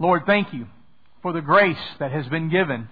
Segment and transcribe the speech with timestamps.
[0.00, 0.66] Lord, thank you
[1.20, 2.88] for the grace that has been given.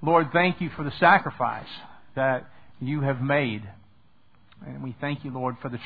[0.00, 1.66] Lord, thank you for the sacrifice
[2.14, 2.46] that
[2.80, 3.62] you have made.
[4.64, 5.80] And we thank you, Lord, for the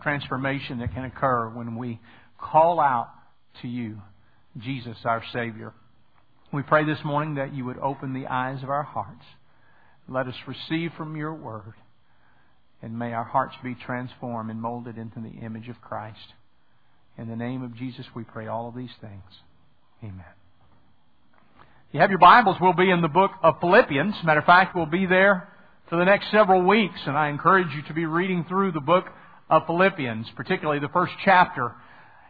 [0.00, 1.98] transformation that can occur when we
[2.38, 3.08] call out
[3.62, 4.00] to you,
[4.58, 5.74] Jesus, our Savior.
[6.52, 9.24] We pray this morning that you would open the eyes of our hearts.
[10.08, 11.74] Let us receive from your word.
[12.80, 16.34] And may our hearts be transformed and molded into the image of Christ.
[17.18, 19.22] In the name of Jesus, we pray all of these things.
[20.02, 20.20] Amen.
[21.88, 24.14] If you have your Bibles, we'll be in the book of Philippians.
[24.22, 25.48] Matter of fact, we'll be there
[25.88, 29.06] for the next several weeks, and I encourage you to be reading through the book
[29.48, 31.74] of Philippians, particularly the first chapter.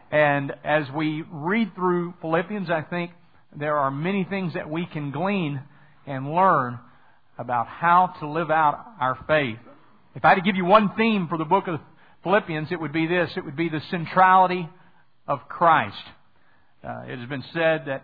[0.09, 3.11] And as we read through Philippians, I think
[3.53, 5.61] there are many things that we can glean
[6.05, 6.79] and learn
[7.37, 9.59] about how to live out our faith.
[10.15, 11.81] If I had to give you one theme for the book of
[12.23, 13.31] Philippians, it would be this.
[13.35, 14.69] It would be the centrality
[15.27, 15.95] of Christ.
[16.83, 18.03] Uh, it has been said that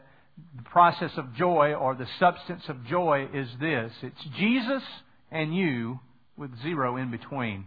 [0.57, 3.91] the process of joy or the substance of joy is this.
[4.01, 4.83] It's Jesus
[5.31, 5.99] and you
[6.37, 7.65] with zero in between.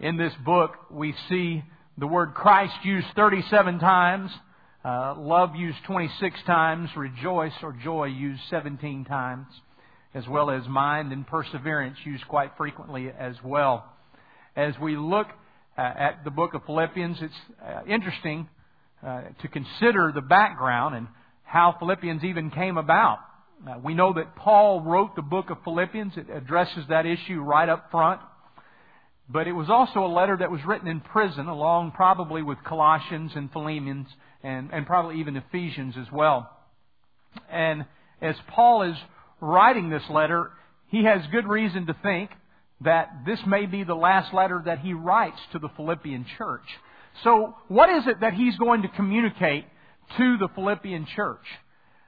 [0.00, 1.62] In this book, we see
[1.96, 4.30] the word Christ used 37 times,
[4.84, 9.46] uh, love used 26 times, rejoice or joy used 17 times,
[10.12, 13.90] as well as mind and perseverance used quite frequently as well.
[14.54, 15.28] As we look
[15.78, 18.48] uh, at the book of Philippians, it's uh, interesting
[19.06, 21.06] uh, to consider the background and
[21.44, 23.20] how Philippians even came about.
[23.66, 26.14] Uh, we know that Paul wrote the book of Philippians.
[26.16, 28.20] It addresses that issue right up front.
[29.28, 33.32] But it was also a letter that was written in prison, along probably with Colossians
[33.34, 34.08] and Philemons
[34.42, 36.50] and, and probably even Ephesians as well.
[37.50, 37.84] And
[38.20, 38.96] as Paul is
[39.40, 40.50] writing this letter,
[40.88, 42.30] he has good reason to think
[42.82, 46.66] that this may be the last letter that he writes to the Philippian church.
[47.24, 49.64] So, what is it that he's going to communicate
[50.18, 51.44] to the Philippian church?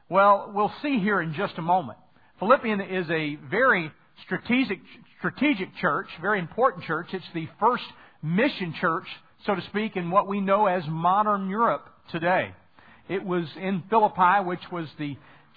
[0.08, 1.98] Well, we'll see here in just a moment.
[2.38, 3.90] Philippian is a very
[4.24, 4.80] strategic,
[5.18, 7.08] strategic church, very important church.
[7.12, 7.84] It's the first
[8.22, 9.06] mission church,
[9.46, 12.54] so to speak, in what we know as modern Europe today.
[13.08, 15.16] It was in Philippi, which was the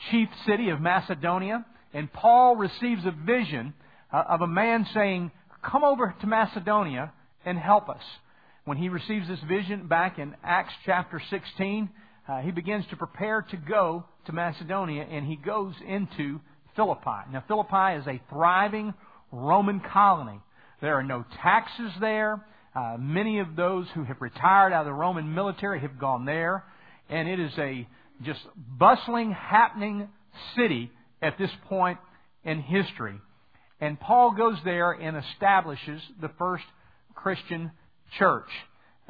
[0.10, 3.74] chief city of Macedonia, and Paul receives a vision
[4.12, 5.32] uh, of a man saying,
[5.64, 7.14] Come over to Macedonia
[7.46, 8.02] and help us.
[8.64, 11.90] When he receives this vision back in Acts chapter 16,
[12.30, 16.40] uh, he begins to prepare to go to Macedonia, and he goes into
[16.76, 17.32] Philippi.
[17.32, 18.94] Now, Philippi is a thriving
[19.32, 20.40] Roman colony.
[20.80, 22.46] There are no taxes there.
[22.76, 26.64] Uh, many of those who have retired out of the Roman military have gone there,
[27.10, 27.88] and it is a
[28.22, 30.08] just bustling, happening
[30.56, 31.98] city at this point
[32.44, 33.16] in history.
[33.80, 36.64] And Paul goes there and establishes the first
[37.16, 37.72] Christian
[38.18, 38.50] church.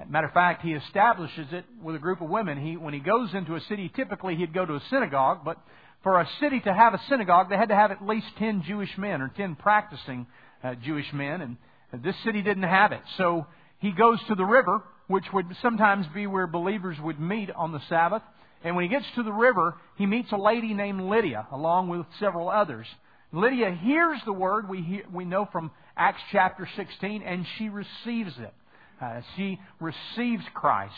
[0.09, 2.59] Matter of fact, he establishes it with a group of women.
[2.59, 5.57] He, when he goes into a city, typically he'd go to a synagogue, but
[6.03, 8.89] for a city to have a synagogue, they had to have at least 10 Jewish
[8.97, 10.25] men or 10 practicing
[10.63, 11.57] uh, Jewish men,
[11.91, 13.01] and this city didn't have it.
[13.17, 13.45] So
[13.79, 17.81] he goes to the river, which would sometimes be where believers would meet on the
[17.89, 18.23] Sabbath.
[18.63, 22.05] And when he gets to the river, he meets a lady named Lydia, along with
[22.19, 22.87] several others.
[23.31, 28.33] Lydia hears the word we, hear, we know from Acts chapter 16, and she receives
[28.39, 28.53] it.
[29.01, 30.93] Uh, she receives Christ.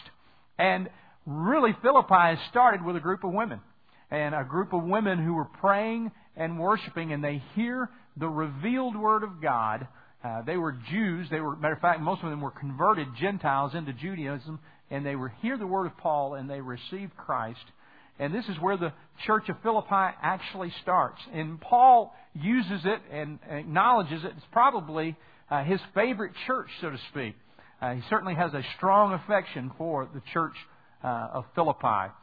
[0.58, 0.90] And
[1.26, 3.62] really, Philippi started with a group of women.
[4.12, 8.96] And a group of women who were praying and worshiping, and they hear the revealed
[8.96, 9.88] Word of God.
[10.24, 11.28] Uh, they were Jews.
[11.32, 14.60] They were, matter of fact, most of them were converted Gentiles into Judaism,
[14.92, 17.64] and they were hear the Word of Paul, and they received Christ.
[18.20, 18.94] And this is where the
[19.26, 21.20] church of Philippi actually starts.
[21.34, 24.34] And Paul uses it and acknowledges it.
[24.38, 25.16] It's probably
[25.50, 27.36] uh, his favorite church, so to speak.
[27.84, 30.54] Uh, he certainly has a strong affection for the church
[31.04, 32.14] uh, of Philippi.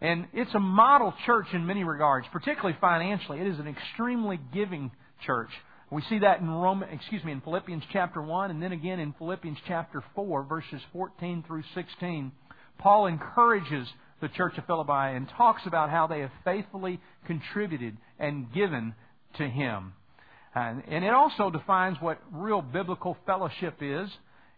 [0.00, 3.38] And it's a model church in many regards, particularly financially.
[3.38, 4.90] It is an extremely giving
[5.26, 5.50] church.
[5.90, 9.12] We see that in Roman, excuse me, in Philippians chapter 1 and then again in
[9.18, 12.32] Philippians chapter 4 verses 14 through 16.
[12.78, 13.86] Paul encourages
[14.22, 18.94] the church of Philippi and talks about how they have faithfully contributed and given
[19.36, 19.92] to him.
[20.54, 24.08] And, and it also defines what real biblical fellowship is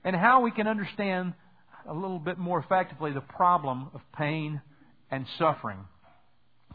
[0.05, 1.33] and how we can understand
[1.89, 4.61] a little bit more effectively the problem of pain
[5.11, 5.79] and suffering.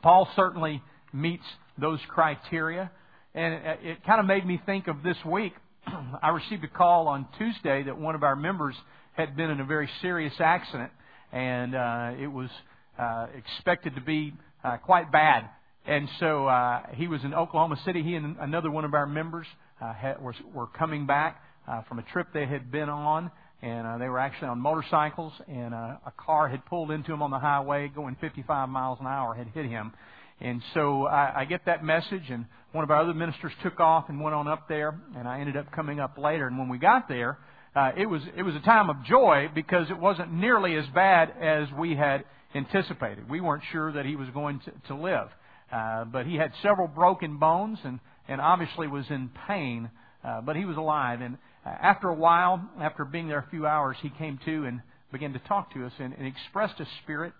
[0.02, 0.81] Paul certainly
[1.14, 1.44] meets
[1.78, 2.92] those criteria,
[3.34, 3.54] and
[3.84, 5.54] it, kind of made me think of this week.
[6.22, 8.76] I received a call on Tuesday that one of our members
[9.14, 10.92] had been in a very serious accident,
[11.32, 12.50] and uh, it was
[12.98, 14.34] uh, expected to be
[14.64, 15.50] uh, quite bad.
[15.86, 18.04] And so uh, he was in Oklahoma City.
[18.04, 19.48] He and another one of our members
[19.82, 23.31] uh, had, were, were coming back uh, from a trip they had been on,
[23.62, 27.21] and uh, they were actually on motorcycles, and uh, a car had pulled into him
[27.21, 29.94] on the highway, going 55 miles an hour, had hit him.
[30.42, 34.06] And so I, I get that message, and one of our other ministers took off
[34.07, 36.48] and went on up there, and I ended up coming up later.
[36.48, 37.38] And when we got there,
[37.75, 41.33] uh, it was it was a time of joy because it wasn't nearly as bad
[41.39, 42.24] as we had
[42.56, 43.30] anticipated.
[43.30, 45.27] We weren't sure that he was going to, to live,
[45.72, 49.89] uh, but he had several broken bones and and obviously was in pain,
[50.24, 51.22] uh, but he was alive.
[51.22, 51.38] And
[51.81, 54.81] after a while, after being there a few hours, he came to and
[55.12, 57.33] began to talk to us and, and expressed a spirit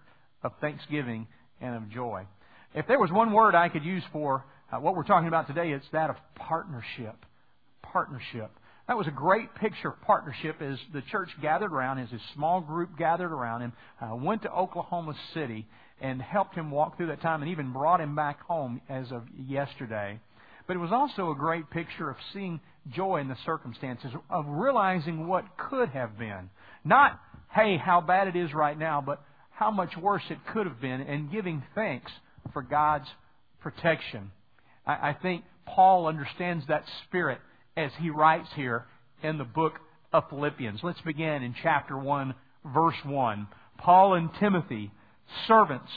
[0.44, 1.28] of thanksgiving
[1.62, 2.26] and of joy.
[2.74, 5.72] If there was one word I could use for uh, what we're talking about today,
[5.72, 7.16] it's that of partnership.
[7.82, 8.52] Partnership.
[8.88, 12.62] That was a great picture of partnership as the church gathered around, as his small
[12.62, 15.68] group gathered around him, uh, went to Oklahoma City
[16.02, 19.24] and helped him walk through that time and even brought him back home as of
[19.38, 20.20] yesterday.
[20.66, 22.60] But it was also a great picture of seeing
[22.92, 26.50] joy in the circumstances, of realizing what could have been.
[26.84, 27.20] Not,
[27.52, 29.22] hey, how bad it is right now, but
[29.52, 32.12] how much worse it could have been, and giving thanks
[32.54, 33.08] for God's
[33.62, 34.32] protection.
[34.86, 37.40] I, I think Paul understands that spirit
[37.76, 38.86] as he writes here
[39.22, 39.74] in the book
[40.12, 40.80] of Philippians.
[40.82, 42.34] Let's begin in chapter 1,
[42.66, 43.48] verse 1.
[43.78, 44.92] Paul and Timothy,
[45.48, 45.92] servants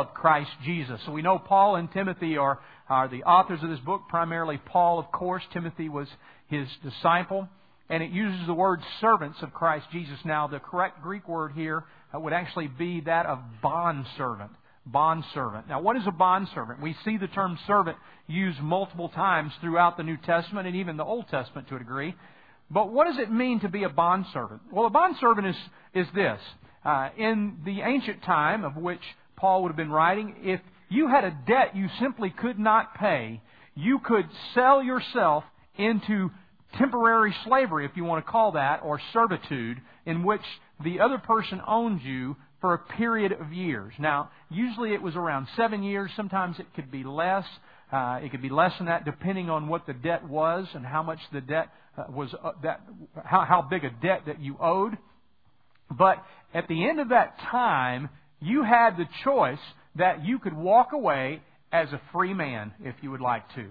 [0.00, 1.00] of Christ Jesus.
[1.06, 2.58] So we know Paul and Timothy are,
[2.88, 5.42] are the authors of this book, primarily Paul, of course.
[5.52, 6.08] Timothy was
[6.48, 7.48] his disciple.
[7.88, 10.18] And it uses the word servants of Christ Jesus.
[10.24, 14.52] Now, the correct Greek word here would actually be that of bondservant
[14.86, 15.68] bondservant.
[15.68, 16.80] Now, what is a bondservant?
[16.80, 17.96] We see the term servant
[18.28, 22.14] used multiple times throughout the New Testament and even the Old Testament to a degree.
[22.70, 24.62] But what does it mean to be a bondservant?
[24.72, 25.56] Well, a bondservant is,
[25.94, 26.40] is this.
[26.84, 29.00] Uh, in the ancient time of which
[29.36, 33.42] Paul would have been writing, if you had a debt you simply could not pay,
[33.74, 35.44] you could sell yourself
[35.76, 36.30] into
[36.78, 40.42] temporary slavery, if you want to call that, or servitude, in which
[40.82, 43.92] the other person owns you for a period of years.
[43.98, 46.10] Now, usually it was around seven years.
[46.16, 47.44] Sometimes it could be less.
[47.92, 51.02] Uh, it could be less than that, depending on what the debt was and how
[51.02, 52.34] much the debt uh, was.
[52.42, 52.80] Uh, that
[53.24, 54.96] how how big a debt that you owed.
[55.90, 58.08] But at the end of that time,
[58.46, 59.58] you had the choice
[59.96, 63.66] that you could walk away as a free man if you would like to.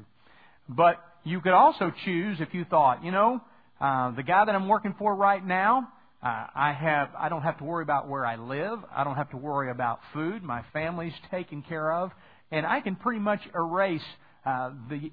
[0.67, 3.41] But you could also choose if you thought, you know,
[3.79, 5.89] uh, the guy that I'm working for right now,
[6.21, 8.79] uh, I have I don't have to worry about where I live.
[8.93, 10.43] I don't have to worry about food.
[10.43, 12.11] My family's taken care of,
[12.51, 14.01] and I can pretty much erase
[14.45, 15.11] uh, the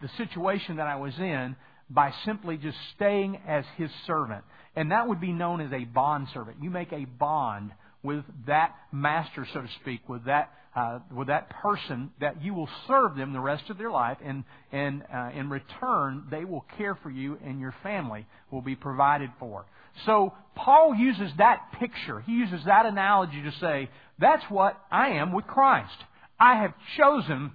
[0.00, 1.56] the situation that I was in
[1.90, 4.44] by simply just staying as his servant.
[4.76, 6.58] And that would be known as a bond servant.
[6.62, 7.72] You make a bond
[8.02, 12.68] with that master, so to speak, with that uh, with that person that you will
[12.86, 16.94] serve them the rest of their life, and and uh, in return they will care
[17.02, 19.66] for you and your family will be provided for.
[20.06, 25.32] So Paul uses that picture, he uses that analogy to say that's what I am
[25.32, 25.96] with Christ.
[26.40, 27.52] I have chosen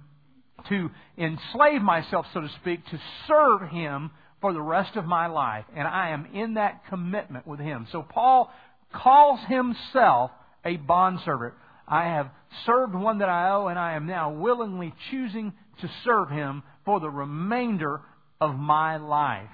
[0.68, 4.10] to enslave myself, so to speak, to serve Him
[4.40, 7.88] for the rest of my life, and I am in that commitment with Him.
[7.90, 8.52] So Paul
[8.92, 10.30] calls himself
[10.68, 11.54] a bondservant.
[11.86, 12.30] I have
[12.66, 17.00] served one that I owe, and I am now willingly choosing to serve him for
[17.00, 18.02] the remainder
[18.40, 19.48] of my life.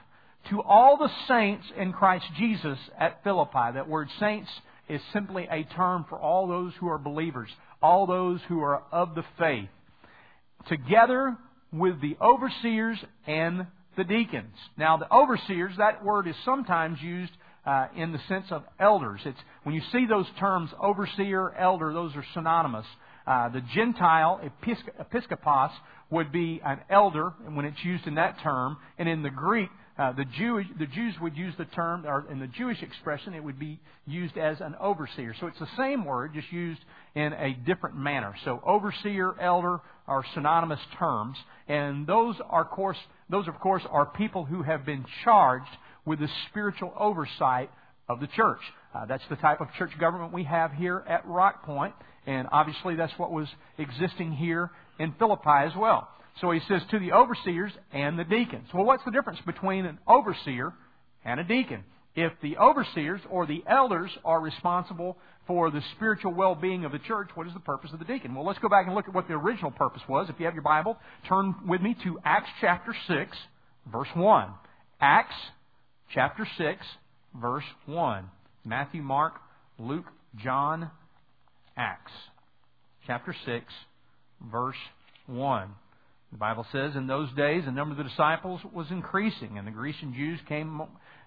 [0.50, 4.50] To all the saints in Christ Jesus at Philippi, that word saints
[4.88, 7.49] is simply a term for all those who are believers,
[7.82, 9.68] all those who are of the faith,
[10.68, 11.37] together
[11.73, 13.66] with the overseers and
[13.97, 14.54] the deacons.
[14.76, 17.33] Now, the overseers, that word is sometimes used
[17.66, 19.21] uh, in the sense of elders.
[19.25, 22.87] It's when you see those terms, overseer, elder, those are synonymous.
[23.26, 24.40] Uh, the Gentile
[25.00, 25.71] episkopos
[26.11, 30.12] would be an elder when it's used in that term, and in the Greek, uh,
[30.12, 33.59] the Jewish the Jews would use the term, or in the Jewish expression, it would
[33.61, 35.35] be used as an overseer.
[35.38, 36.80] So it's the same word, just used
[37.14, 38.35] in a different manner.
[38.44, 41.37] So overseer, elder are synonymous terms,
[41.68, 42.99] and those are course
[43.30, 45.71] those of course are people who have been charged
[46.04, 47.70] with the spiritual oversight
[48.08, 48.61] of the church.
[48.94, 51.94] Uh, that's the type of church government we have here at Rock Point,
[52.26, 56.08] and obviously that's what was existing here in Philippi as well.
[56.40, 58.68] So he says to the overseers and the deacons.
[58.75, 60.73] Well, what's the difference between an overseer
[61.25, 61.84] and a deacon?
[62.16, 67.00] If the overseers or the elders are responsible for the spiritual well being of the
[67.00, 68.34] church, what is the purpose of the deacon?
[68.34, 70.28] Well, let's go back and look at what the original purpose was.
[70.28, 70.96] If you have your Bible,
[71.28, 73.37] turn with me to Acts chapter 6,
[73.92, 74.49] verse 1.
[75.00, 75.34] Acts
[76.12, 76.87] chapter 6,
[77.40, 78.30] verse 1.
[78.64, 79.34] Matthew, Mark,
[79.78, 80.06] Luke,
[80.42, 80.90] John,
[81.76, 82.12] Acts.
[83.06, 83.64] Chapter 6,
[84.50, 84.76] verse
[85.26, 85.68] 1.
[86.32, 89.70] The Bible says in those days the number of the disciples was increasing, and the
[89.70, 90.82] Grecian Jews came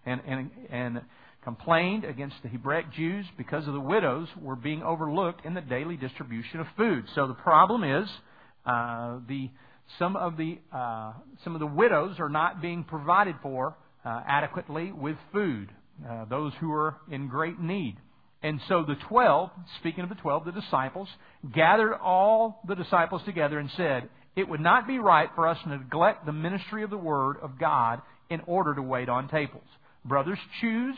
[0.06, 1.02] and, and, and
[1.44, 5.96] complained against the Hebraic Jews because of the widows were being overlooked in the daily
[5.96, 7.06] distribution of food.
[7.16, 8.10] So the problem is
[8.66, 9.50] uh, the
[9.98, 11.14] some of the uh,
[11.46, 13.78] some of the widows are not being provided for
[14.28, 15.70] adequately with food.
[16.08, 17.98] Uh, those who are in great need.
[18.44, 19.50] And so the twelve,
[19.80, 21.08] speaking of the twelve, the disciples,
[21.54, 25.70] gathered all the disciples together and said, It would not be right for us to
[25.70, 29.66] neglect the ministry of the Word of God in order to wait on tables.
[30.06, 30.96] Brothers, choose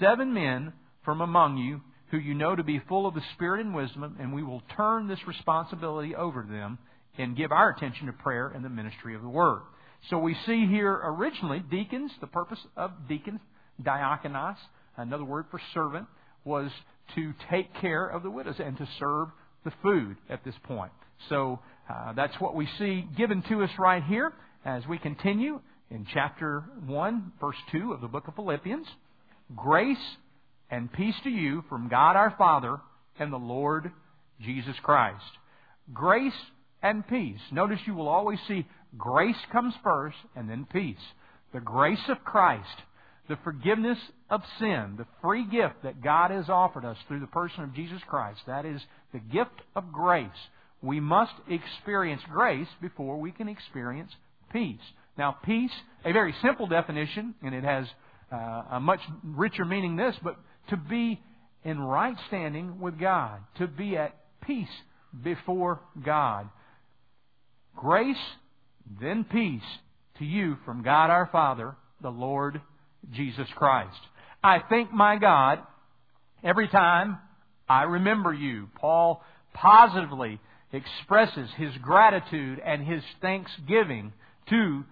[0.00, 0.72] seven men
[1.04, 4.32] from among you who you know to be full of the Spirit and wisdom, and
[4.32, 6.78] we will turn this responsibility over to them
[7.18, 9.62] and give our attention to prayer and the ministry of the Word.
[10.10, 13.40] So we see here originally deacons, the purpose of deacons,
[13.82, 14.56] diakonos,
[14.96, 16.06] another word for servant,
[16.44, 16.70] was
[17.14, 19.28] to take care of the widows and to serve
[19.64, 20.92] the food at this point.
[21.28, 24.32] So uh, that's what we see given to us right here
[24.64, 28.86] as we continue in chapter 1, verse 2 of the book of Philippians.
[29.54, 29.96] Grace
[30.70, 32.78] and peace to you from God our Father
[33.18, 33.92] and the Lord
[34.40, 35.22] Jesus Christ.
[35.92, 36.32] Grace
[36.82, 37.38] and peace.
[37.52, 38.66] Notice you will always see
[38.96, 40.96] grace comes first and then peace.
[41.52, 42.82] The grace of Christ,
[43.28, 43.98] the forgiveness
[44.30, 48.00] of sin, the free gift that God has offered us through the person of Jesus
[48.08, 48.40] Christ.
[48.46, 48.80] That is
[49.12, 50.28] the gift of grace.
[50.82, 54.10] We must experience grace before we can experience
[54.52, 54.80] peace.
[55.16, 55.70] Now, peace,
[56.04, 57.86] a very simple definition, and it has
[58.32, 60.36] uh, a much richer meaning this, but
[60.70, 61.20] to be
[61.64, 64.66] in right standing with God, to be at peace
[65.22, 66.48] before God.
[67.76, 68.16] Grace,
[69.00, 69.62] then peace
[70.18, 72.60] to you from God our Father, the Lord
[73.12, 73.98] Jesus Christ.
[74.42, 75.60] I thank my God
[76.42, 77.18] every time
[77.68, 78.68] I remember you.
[78.76, 79.22] Paul
[79.54, 80.40] positively
[80.72, 84.12] expresses his gratitude and his thanksgiving
[84.48, 84.84] to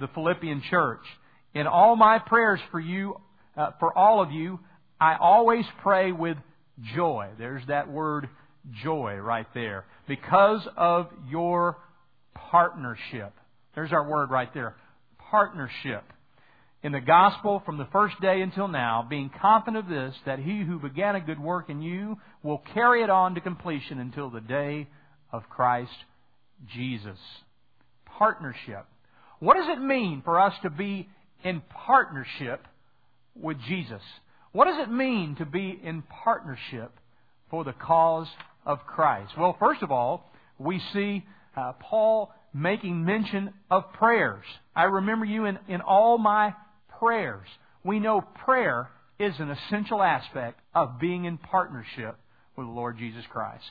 [0.00, 1.02] the Philippian church.
[1.54, 3.20] In all my prayers for you,
[3.56, 4.58] uh, for all of you,
[5.00, 6.36] I always pray with
[6.94, 7.28] joy.
[7.38, 8.28] There's that word
[8.82, 9.84] joy right there.
[10.08, 11.78] Because of your
[12.34, 13.32] partnership.
[13.76, 14.74] There's our word right there.
[15.30, 16.02] Partnership.
[16.82, 20.62] In the gospel from the first day until now, being confident of this, that he
[20.62, 24.40] who began a good work in you will carry it on to completion until the
[24.40, 24.88] day
[25.30, 25.92] of Christ
[26.74, 27.18] Jesus.
[28.06, 28.86] Partnership.
[29.40, 31.08] What does it mean for us to be
[31.44, 32.66] in partnership
[33.34, 34.02] with Jesus?
[34.52, 36.92] What does it mean to be in partnership
[37.50, 38.28] for the cause
[38.64, 39.32] of Christ?
[39.36, 44.44] Well, first of all, we see uh, Paul making mention of prayers.
[44.74, 46.54] I remember you in, in all my
[46.98, 47.46] prayers.
[47.84, 52.16] We know prayer is an essential aspect of being in partnership
[52.56, 53.64] with the Lord Jesus Christ.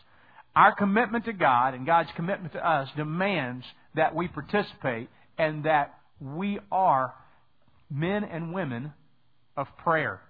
[0.55, 3.65] Our commitment to God and God's commitment to us demands
[3.95, 7.13] that we participate and that we are
[7.89, 8.93] men and women
[9.57, 10.21] of prayer.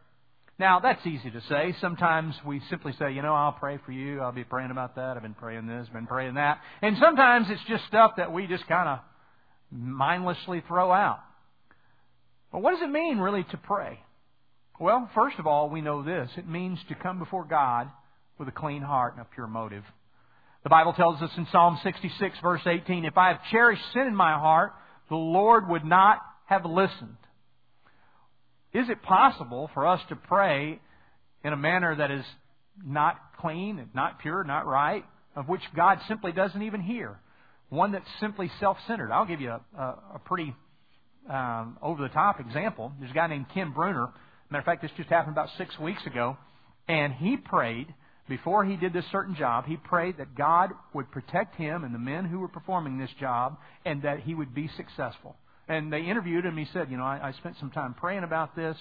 [0.57, 1.75] Now, that's easy to say.
[1.81, 4.21] Sometimes we simply say, you know, I'll pray for you.
[4.21, 5.17] I'll be praying about that.
[5.17, 6.59] I've been praying this, been praying that.
[6.81, 8.99] And sometimes it's just stuff that we just kind of
[9.69, 11.19] mindlessly throw out.
[12.53, 13.99] But what does it mean, really, to pray?
[14.79, 17.89] Well, first of all, we know this it means to come before God
[18.37, 19.83] with a clean heart and a pure motive.
[20.63, 24.15] The Bible tells us in Psalm 66, verse 18, If I have cherished sin in
[24.15, 24.73] my heart,
[25.09, 27.17] the Lord would not have listened.
[28.75, 30.81] Is it possible for us to pray
[31.45, 32.25] in a manner that is
[32.85, 37.17] not clean, not pure, not right, of which God simply doesn't even hear?
[37.69, 39.13] One that's simply self centered.
[39.13, 39.83] I'll give you a, a,
[40.15, 40.53] a pretty
[41.29, 42.91] um, over the top example.
[42.99, 44.09] There's a guy named Ken Bruner.
[44.49, 46.37] Matter of fact, this just happened about six weeks ago.
[46.89, 47.87] And he prayed,
[48.27, 51.99] before he did this certain job, he prayed that God would protect him and the
[51.99, 55.37] men who were performing this job and that he would be successful.
[55.67, 56.57] And they interviewed him.
[56.57, 58.77] He said, You know, I, I spent some time praying about this,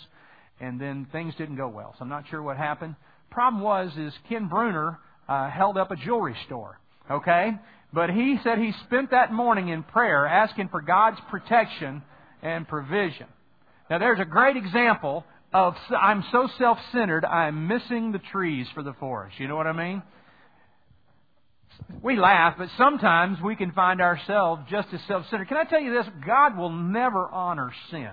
[0.60, 1.94] and then things didn't go well.
[1.98, 2.96] So I'm not sure what happened.
[3.30, 4.98] Problem was, is Ken Bruner
[5.28, 6.78] uh, held up a jewelry store.
[7.10, 7.52] Okay?
[7.92, 12.02] But he said he spent that morning in prayer asking for God's protection
[12.42, 13.26] and provision.
[13.88, 18.82] Now, there's a great example of I'm so self centered, I'm missing the trees for
[18.82, 19.38] the forest.
[19.38, 20.02] You know what I mean?
[22.02, 25.48] We laugh, but sometimes we can find ourselves just as self centered.
[25.48, 26.06] Can I tell you this?
[26.26, 28.10] God will never honor sin.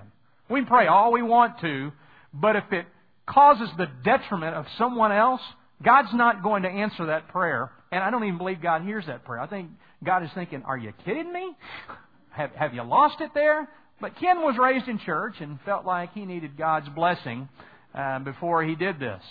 [0.49, 1.91] We can pray all we want to,
[2.33, 2.85] but if it
[3.27, 5.41] causes the detriment of someone else,
[5.83, 7.71] God's not going to answer that prayer.
[7.91, 9.41] And I don't even believe God hears that prayer.
[9.41, 9.69] I think
[10.03, 11.55] God is thinking, Are you kidding me?
[12.31, 13.67] Have, have you lost it there?
[13.99, 17.49] But Ken was raised in church and felt like he needed God's blessing
[17.93, 19.21] uh, before he did this.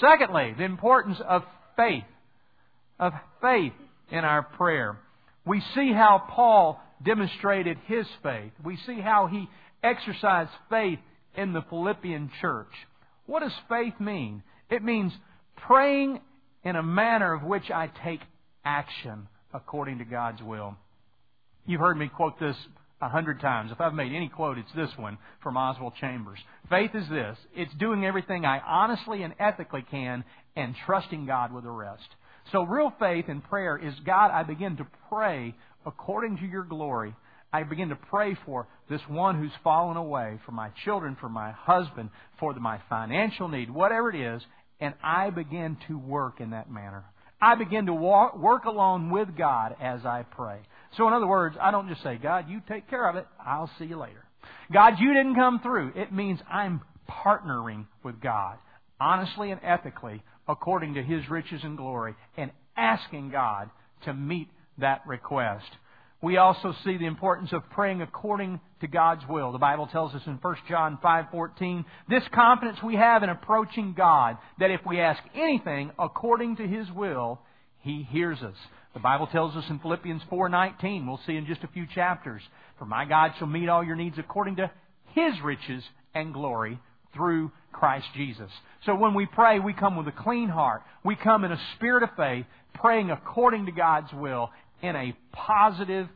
[0.00, 1.42] Secondly, the importance of
[1.76, 2.04] faith,
[2.98, 3.72] of faith
[4.10, 4.98] in our prayer.
[5.44, 8.52] We see how Paul demonstrated his faith.
[8.64, 9.48] We see how he
[9.82, 10.98] exercised faith
[11.36, 12.72] in the Philippian church.
[13.26, 14.42] What does faith mean?
[14.70, 15.12] It means
[15.56, 16.20] praying
[16.64, 18.20] in a manner of which I take
[18.64, 20.76] action according to God's will.
[21.66, 22.56] You've heard me quote this
[23.00, 23.70] a hundred times.
[23.70, 26.38] If I've made any quote, it's this one from Oswald Chambers.
[26.68, 27.38] Faith is this.
[27.54, 30.24] It's doing everything I honestly and ethically can
[30.56, 32.08] and trusting God with the rest.
[32.52, 37.14] So real faith in prayer is God, I begin to pray according to your glory.
[37.52, 41.52] I begin to pray for this one who's fallen away, for my children, for my
[41.52, 44.42] husband, for my financial need, whatever it is,
[44.80, 47.04] and I begin to work in that manner.
[47.40, 50.58] I begin to walk, work along with God as I pray.
[50.96, 53.26] So, in other words, I don't just say, God, you take care of it.
[53.44, 54.24] I'll see you later.
[54.72, 55.92] God, you didn't come through.
[55.94, 58.58] It means I'm partnering with God,
[59.00, 63.70] honestly and ethically, according to His riches and glory, and asking God
[64.04, 65.66] to meet that request.
[66.20, 69.52] We also see the importance of praying according to God's will.
[69.52, 74.36] The Bible tells us in 1 John 5:14, this confidence we have in approaching God
[74.58, 77.40] that if we ask anything according to his will,
[77.80, 78.56] he hears us.
[78.94, 82.42] The Bible tells us in Philippians 4:19, we'll see in just a few chapters,
[82.78, 84.70] for my God shall meet all your needs according to
[85.14, 86.80] his riches and glory
[87.14, 88.50] through Christ Jesus.
[88.86, 90.82] So when we pray, we come with a clean heart.
[91.04, 94.50] We come in a spirit of faith, praying according to God's will,
[94.82, 96.08] in a positive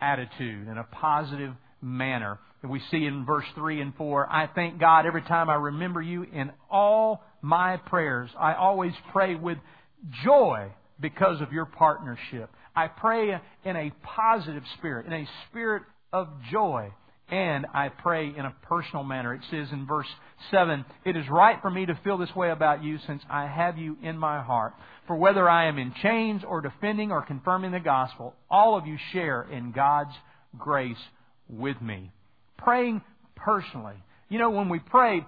[0.00, 2.38] attitude, in a positive manner.
[2.62, 6.00] And we see in verse 3 and 4, I thank God every time I remember
[6.02, 8.30] you in all my prayers.
[8.38, 9.58] I always pray with
[10.24, 12.50] joy because of your partnership.
[12.74, 16.92] I pray in a positive spirit, in a spirit of joy
[17.28, 19.34] and I pray in a personal manner.
[19.34, 20.06] It says in verse
[20.50, 23.78] 7, It is right for me to feel this way about you since I have
[23.78, 24.74] you in my heart.
[25.06, 28.96] For whether I am in chains or defending or confirming the gospel, all of you
[29.12, 30.14] share in God's
[30.56, 30.96] grace
[31.48, 32.12] with me.
[32.58, 33.02] Praying
[33.34, 33.96] personally.
[34.28, 35.24] You know, when we pray,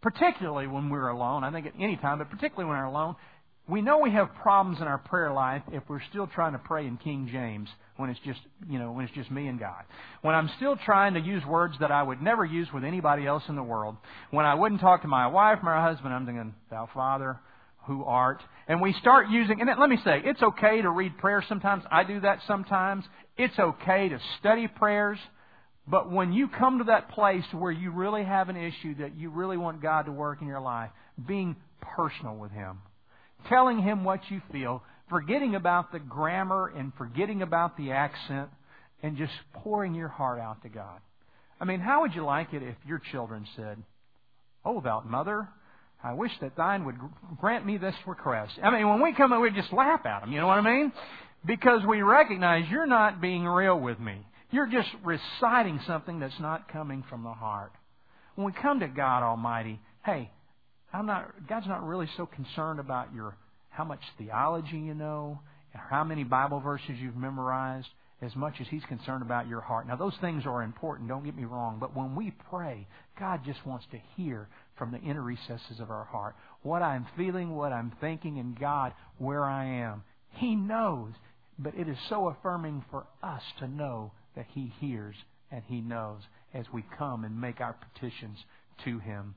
[0.00, 3.16] particularly when we're alone, I think at any time, but particularly when we're alone,
[3.68, 6.86] we know we have problems in our prayer life if we're still trying to pray
[6.86, 9.84] in King James when it's just, you know, when it's just me and God.
[10.22, 13.42] When I'm still trying to use words that I would never use with anybody else
[13.46, 13.96] in the world.
[14.30, 17.38] When I wouldn't talk to my wife, my husband, I'm thinking, Thou Father,
[17.84, 18.42] who art.
[18.68, 21.84] And we start using, and let me say, it's okay to read prayers sometimes.
[21.90, 23.04] I do that sometimes.
[23.36, 25.18] It's okay to study prayers.
[25.86, 29.28] But when you come to that place where you really have an issue that you
[29.28, 30.90] really want God to work in your life,
[31.26, 32.78] being personal with Him
[33.48, 38.50] telling him what you feel, forgetting about the grammar and forgetting about the accent,
[39.02, 41.00] and just pouring your heart out to God.
[41.60, 43.82] I mean, how would you like it if your children said,
[44.64, 45.48] Oh, about mother,
[46.02, 46.96] I wish that thine would
[47.40, 48.52] grant me this request.
[48.62, 50.62] I mean, when we come in, we just laugh at them, you know what I
[50.62, 50.92] mean?
[51.44, 54.24] Because we recognize you're not being real with me.
[54.50, 57.72] You're just reciting something that's not coming from the heart.
[58.34, 60.30] When we come to God Almighty, hey,
[60.92, 63.36] I'm not, God's not really so concerned about your,
[63.70, 65.40] how much theology you know,
[65.72, 67.88] and how many Bible verses you've memorized,
[68.22, 69.86] as much as He's concerned about your heart.
[69.86, 72.86] Now, those things are important, don't get me wrong, but when we pray,
[73.18, 77.54] God just wants to hear from the inner recesses of our heart what I'm feeling,
[77.54, 80.02] what I'm thinking, and God, where I am.
[80.30, 81.12] He knows,
[81.58, 85.16] but it is so affirming for us to know that He hears
[85.50, 86.22] and He knows
[86.54, 88.38] as we come and make our petitions
[88.84, 89.34] to Him.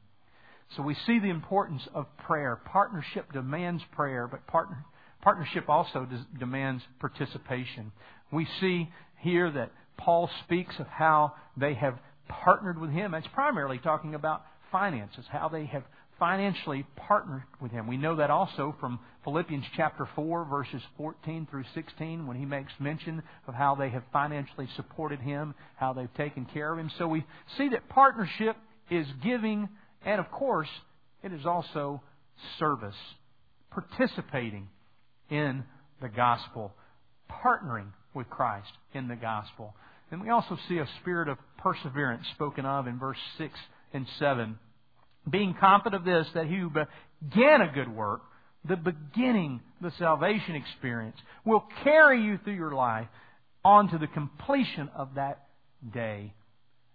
[0.76, 2.56] So we see the importance of prayer.
[2.66, 4.86] Partnership demands prayer, but partner,
[5.22, 7.92] partnership also des- demands participation.
[8.32, 13.14] We see here that Paul speaks of how they have partnered with him.
[13.14, 15.84] It's primarily talking about finances, how they have
[16.18, 17.88] financially partnered with him.
[17.88, 22.72] We know that also from Philippians chapter 4, verses 14 through 16, when he makes
[22.80, 26.92] mention of how they have financially supported him, how they've taken care of him.
[26.98, 27.26] So we
[27.58, 28.56] see that partnership
[28.92, 29.68] is giving
[30.06, 30.70] and of course,
[31.24, 32.02] it is also
[32.60, 32.96] service,
[33.72, 34.68] participating
[35.30, 35.64] in
[36.02, 36.74] the gospel,
[37.30, 39.76] partnering with Christ in the gospel.
[40.10, 43.54] And we also see a spirit of perseverance spoken of in verse 6
[43.94, 44.58] and 7.
[45.30, 48.22] Being confident of this, that he who began a good work,
[48.68, 53.08] the beginning, the salvation experience, will carry you through your life
[53.64, 55.48] on to the completion of that
[55.94, 56.34] day.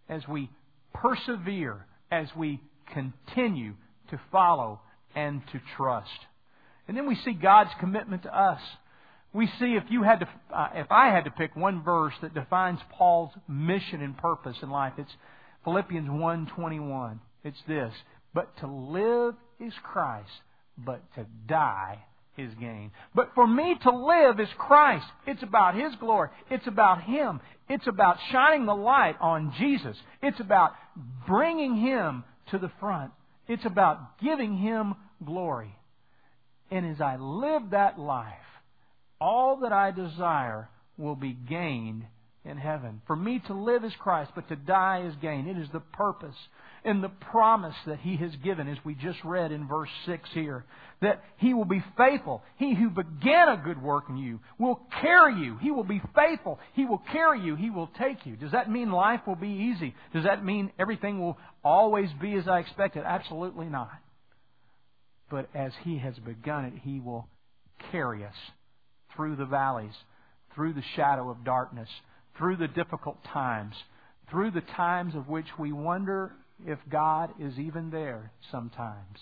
[0.09, 0.51] As we
[0.93, 2.61] persevere, as we
[2.93, 3.75] continue
[4.11, 4.81] to follow
[5.15, 6.11] and to trust.
[6.89, 8.61] And then we see God's commitment to us.
[9.33, 12.35] We see if you had to, uh, if I had to pick one verse that
[12.35, 15.15] defines Paul's mission and purpose in life, it's
[15.65, 17.21] Philippians 1:21.
[17.43, 17.93] It's this:
[18.33, 20.43] "But to live is Christ,
[20.79, 22.05] but to die
[22.37, 22.93] is gain.
[23.15, 25.07] But for me to live is Christ.
[25.27, 26.29] It's about His glory.
[26.51, 27.41] It's about Him.
[27.69, 29.97] It's about shining the light on Jesus.
[30.23, 30.73] It's about
[31.27, 33.13] bringing Him to the front.
[33.49, 35.75] It's about giving Him glory.
[36.71, 38.33] And as I live that life,
[39.21, 42.05] all that I desire will be gained
[42.45, 43.03] in heaven.
[43.07, 45.47] For me to live is Christ, but to die is gain.
[45.47, 46.37] It is the purpose
[46.87, 50.65] and the promise that He has given, as we just read in verse 6 here,
[51.03, 52.43] that He will be faithful.
[52.57, 55.59] He who began a good work in you will carry you.
[55.59, 56.61] He will be faithful.
[56.75, 57.57] He will carry you.
[57.57, 58.37] He will take you.
[58.37, 59.95] Does that mean life will be easy?
[60.15, 63.03] Does that mean everything will always be as I expected?
[63.05, 63.91] Absolutely not.
[65.29, 67.27] But as He has begun it, He will
[67.91, 68.37] carry us
[69.17, 69.95] through the valleys,
[70.55, 71.89] through the shadow of darkness,
[72.39, 73.75] through the difficult times,
[74.31, 76.33] through the times of which we wonder
[76.65, 79.19] if God is even there sometimes.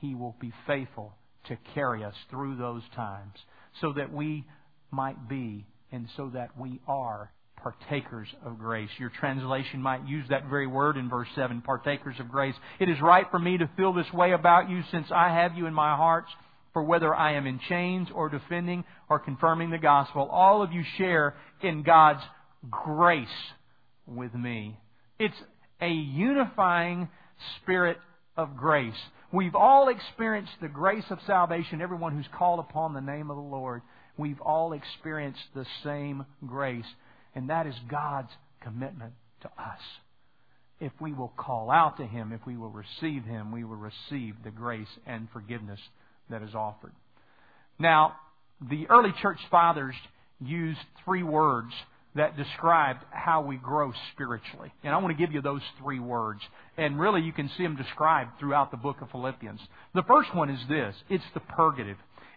[0.00, 1.14] He will be faithful
[1.48, 3.34] to carry us through those times
[3.80, 4.44] so that we
[4.90, 8.90] might be and so that we are partakers of grace.
[8.98, 12.54] Your translation might use that very word in verse 7, partakers of grace.
[12.78, 15.66] It is right for me to feel this way about you since I have you
[15.66, 16.26] in my heart.
[16.74, 20.84] For whether I am in chains or defending or confirming the gospel, all of you
[20.96, 22.22] share in God's
[22.70, 23.26] grace
[24.06, 24.78] with me.
[25.18, 25.34] It's
[25.80, 27.08] a unifying
[27.60, 27.98] spirit
[28.36, 28.94] of grace.
[29.32, 33.42] We've all experienced the grace of salvation, everyone who's called upon the name of the
[33.42, 33.82] Lord.
[34.16, 36.86] We've all experienced the same grace,
[37.34, 38.30] and that is God's
[38.62, 39.12] commitment
[39.42, 39.80] to us.
[40.80, 44.36] If we will call out to Him, if we will receive Him, we will receive
[44.42, 45.80] the grace and forgiveness
[46.30, 46.92] that is offered.
[47.78, 48.14] Now,
[48.60, 49.94] the early church fathers
[50.40, 51.72] used three words
[52.18, 54.72] that described how we grow spiritually.
[54.84, 56.40] And I want to give you those three words.
[56.76, 59.60] And really, you can see them described throughout the book of Philippians.
[59.94, 61.96] The first one is this it's the purgative.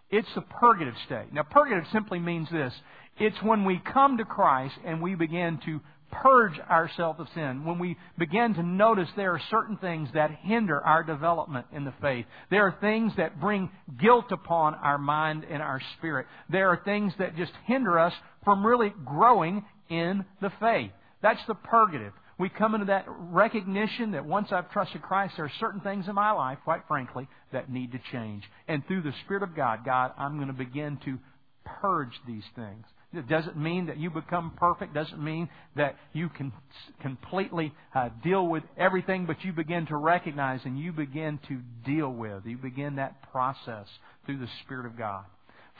[0.09, 1.33] It's the purgative state.
[1.33, 2.73] Now, purgative simply means this
[3.19, 7.79] it's when we come to Christ and we begin to purge ourselves of sin, when
[7.79, 12.25] we begin to notice there are certain things that hinder our development in the faith,
[12.49, 17.13] there are things that bring guilt upon our mind and our spirit, there are things
[17.17, 20.91] that just hinder us from really growing in the faith.
[21.21, 22.13] That's the purgative.
[22.39, 26.15] We come into that recognition that once I've trusted Christ, there are certain things in
[26.15, 28.43] my life, quite frankly, that need to change.
[28.67, 31.19] And through the Spirit of God, God, I'm going to begin to
[31.63, 32.85] purge these things.
[33.13, 34.93] It doesn't mean that you become perfect.
[34.93, 36.53] Doesn't mean that you can
[37.01, 42.09] completely uh, deal with everything, but you begin to recognize and you begin to deal
[42.09, 42.45] with.
[42.45, 43.87] You begin that process
[44.25, 45.25] through the Spirit of God.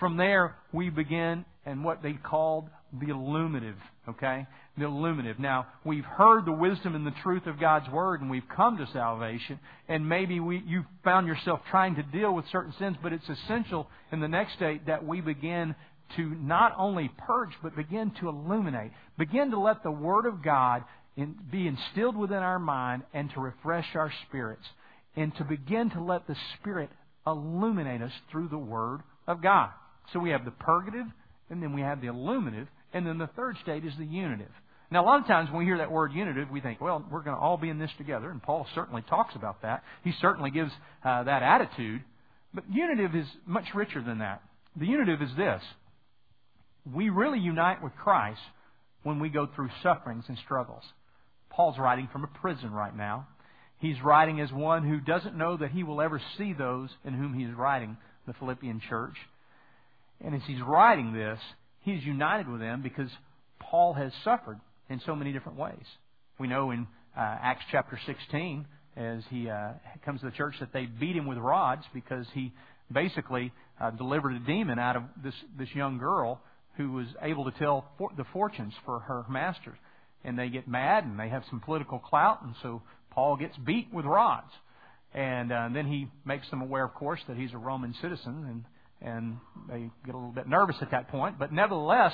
[0.01, 3.75] From there, we begin and what they called the illuminative.
[4.09, 5.37] Okay, the illuminative.
[5.37, 8.87] Now we've heard the wisdom and the truth of God's word, and we've come to
[8.91, 9.59] salvation.
[9.87, 13.87] And maybe we you found yourself trying to deal with certain sins, but it's essential
[14.11, 15.75] in the next state that we begin
[16.15, 18.91] to not only purge, but begin to illuminate.
[19.19, 20.83] Begin to let the Word of God
[21.15, 24.65] in, be instilled within our mind and to refresh our spirits.
[25.15, 26.89] And to begin to let the Spirit
[27.27, 29.69] illuminate us through the Word of God.
[30.13, 31.05] So we have the purgative,
[31.49, 34.51] and then we have the illuminative, and then the third state is the unitive.
[34.91, 37.23] Now, a lot of times when we hear that word unitive, we think, well, we're
[37.23, 39.83] going to all be in this together, and Paul certainly talks about that.
[40.03, 40.71] He certainly gives
[41.03, 42.01] uh, that attitude.
[42.53, 44.41] But unitive is much richer than that.
[44.75, 45.61] The unitive is this
[46.91, 48.41] we really unite with Christ
[49.03, 50.83] when we go through sufferings and struggles.
[51.49, 53.27] Paul's writing from a prison right now.
[53.79, 57.33] He's writing as one who doesn't know that he will ever see those in whom
[57.33, 59.15] he is writing, the Philippian church.
[60.23, 61.39] And as he's writing this,
[61.81, 63.09] he's united with them because
[63.59, 65.85] Paul has suffered in so many different ways.
[66.39, 68.65] We know in uh, Acts chapter 16,
[68.97, 69.73] as he uh,
[70.05, 72.51] comes to the church, that they beat him with rods because he
[72.91, 76.41] basically uh, delivered a demon out of this, this young girl
[76.77, 79.77] who was able to tell for, the fortunes for her masters.
[80.23, 82.81] And they get mad and they have some political clout, and so
[83.11, 84.51] Paul gets beat with rods.
[85.13, 88.65] And uh, then he makes them aware, of course, that he's a Roman citizen, and,
[89.01, 89.37] and
[89.69, 91.39] they get a little bit nervous at that point.
[91.39, 92.13] But nevertheless,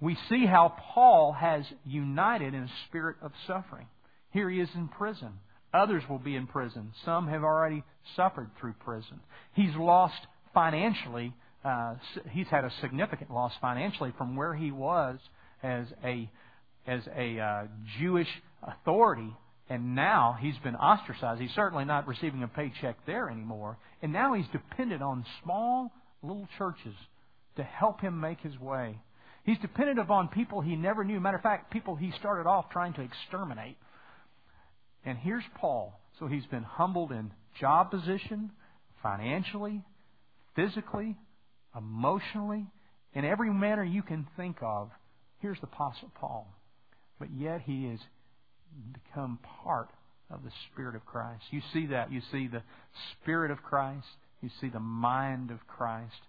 [0.00, 3.86] we see how Paul has united in a spirit of suffering.
[4.30, 5.32] Here he is in prison.
[5.72, 6.92] Others will be in prison.
[7.04, 7.82] Some have already
[8.16, 9.20] suffered through prison.
[9.54, 10.18] He's lost
[10.54, 11.94] financially uh,
[12.30, 15.18] he's had a significant loss financially from where he was
[15.62, 16.30] as a
[16.86, 17.64] as a uh,
[17.98, 18.28] Jewish
[18.62, 19.30] authority,
[19.68, 21.40] and now he's been ostracized.
[21.40, 26.48] He's certainly not receiving a paycheck there anymore, and now he's dependent on small little
[26.56, 26.94] churches
[27.56, 28.98] to help him make his way.
[29.44, 31.20] He's dependent upon people he never knew.
[31.20, 33.76] Matter of fact, people he started off trying to exterminate.
[35.04, 35.98] And here's Paul.
[36.18, 38.50] So he's been humbled in job position,
[39.02, 39.82] financially,
[40.56, 41.16] physically,
[41.76, 42.66] emotionally,
[43.14, 44.90] in every manner you can think of.
[45.40, 46.52] Here's the Apostle Paul.
[47.18, 48.00] But yet he has
[48.92, 49.90] become part
[50.30, 51.42] of the Spirit of Christ.
[51.50, 52.12] You see that.
[52.12, 52.62] You see the
[53.14, 54.06] Spirit of Christ.
[54.40, 56.20] You see the mind of Christ.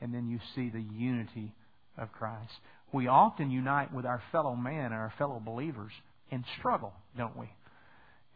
[0.00, 1.54] And then you see the unity
[1.96, 2.52] of Christ.
[2.92, 5.92] We often unite with our fellow man and our fellow believers
[6.30, 7.48] and struggle, don't we?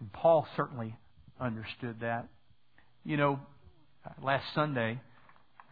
[0.00, 0.96] And Paul certainly
[1.40, 2.28] understood that.
[3.04, 3.40] You know,
[4.22, 5.00] last Sunday,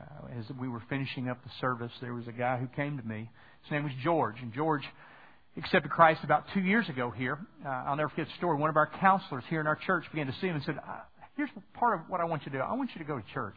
[0.00, 3.06] uh, as we were finishing up the service, there was a guy who came to
[3.06, 3.30] me.
[3.62, 4.36] His name was George.
[4.40, 4.84] And George
[5.58, 7.38] accepted Christ about two years ago here.
[7.64, 8.58] Uh, I'll never forget the story.
[8.58, 11.00] One of our counselors here in our church began to see him and said, uh,
[11.36, 12.64] Here's part of what I want you to do.
[12.64, 13.54] I want you to go to church.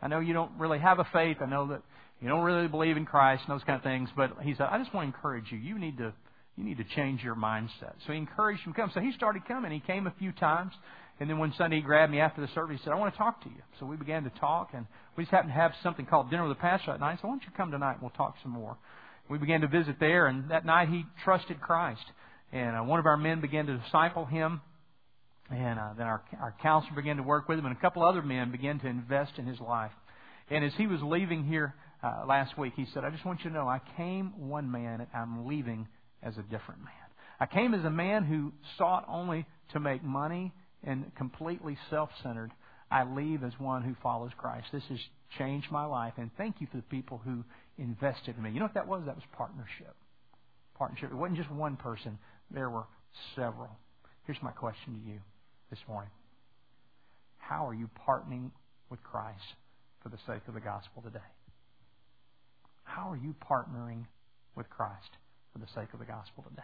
[0.00, 1.38] I know you don't really have a faith.
[1.40, 1.82] I know that
[2.20, 4.08] you don't really believe in Christ and those kind of things.
[4.16, 5.58] But he said, I just want to encourage you.
[5.58, 6.12] You need to
[6.56, 7.92] you need to change your mindset.
[8.06, 8.90] So he encouraged him to come.
[8.94, 9.72] So he started coming.
[9.72, 10.72] He came a few times.
[11.20, 12.78] And then one Sunday he grabbed me after the service.
[12.78, 13.62] He said, I want to talk to you.
[13.78, 14.70] So we began to talk.
[14.72, 17.18] And we just happened to have something called Dinner with the Pastor that night.
[17.20, 18.76] So why don't you come tonight and we'll talk some more.
[19.28, 20.26] We began to visit there.
[20.26, 22.04] And that night he trusted Christ.
[22.52, 24.60] And uh, one of our men began to disciple him.
[25.50, 27.66] And uh, then our, our counselor began to work with him.
[27.66, 29.92] And a couple other men began to invest in his life.
[30.50, 33.50] And as he was leaving here uh, last week, he said, I just want you
[33.50, 35.88] to know I came one man and I'm leaving
[36.22, 36.92] as a different man.
[37.38, 40.52] I came as a man who sought only to make money
[40.84, 42.52] and completely self centered.
[42.90, 44.68] I leave as one who follows Christ.
[44.72, 44.98] This has
[45.38, 47.44] changed my life, and thank you for the people who
[47.78, 48.50] invested in me.
[48.50, 49.02] You know what that was?
[49.06, 49.94] That was partnership.
[50.76, 51.10] Partnership.
[51.10, 52.18] It wasn't just one person,
[52.50, 52.84] there were
[53.34, 53.70] several.
[54.24, 55.18] Here's my question to you
[55.70, 56.10] this morning
[57.38, 58.50] How are you partnering
[58.90, 59.54] with Christ
[60.02, 61.18] for the sake of the gospel today?
[62.84, 64.06] How are you partnering
[64.54, 65.10] with Christ
[65.52, 66.62] for the sake of the gospel today?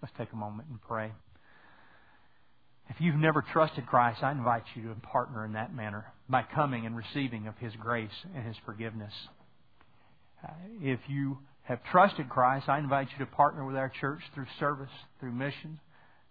[0.00, 1.12] Let's take a moment and pray.
[2.88, 6.84] If you've never trusted Christ, I invite you to partner in that manner by coming
[6.84, 9.12] and receiving of His grace and His forgiveness.
[10.44, 10.50] Uh,
[10.80, 14.90] if you have trusted Christ, I invite you to partner with our church through service,
[15.20, 15.78] through mission,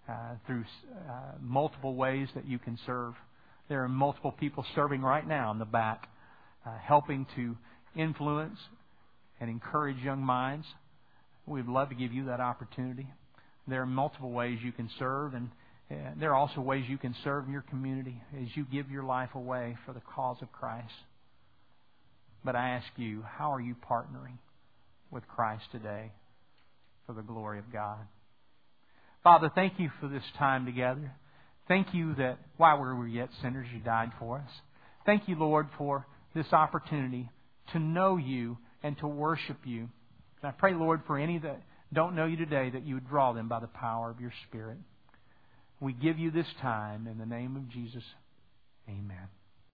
[0.10, 3.14] uh, through uh, multiple ways that you can serve.
[3.70, 6.10] There are multiple people serving right now in the back,
[6.66, 7.56] uh, helping to
[7.96, 8.58] influence
[9.40, 10.66] and encourage young minds.
[11.46, 13.08] We'd love to give you that opportunity.
[13.68, 15.50] There are multiple ways you can serve, and
[15.90, 19.04] uh, there are also ways you can serve in your community as you give your
[19.04, 20.92] life away for the cause of Christ.
[22.44, 24.38] But I ask you, how are you partnering
[25.12, 26.12] with Christ today
[27.06, 28.00] for the glory of God?
[29.24, 31.12] Father, thank you for this time together.
[31.68, 34.52] Thank you that while we were yet sinners, you died for us.
[35.06, 37.30] Thank you, Lord, for this opportunity
[37.74, 39.90] to know you and to worship you.
[40.42, 41.62] And I pray, Lord, for any that
[41.94, 44.78] don't know you today, that you would draw them by the power of your Spirit.
[45.80, 48.04] We give you this time in the name of Jesus.
[48.88, 49.28] Amen.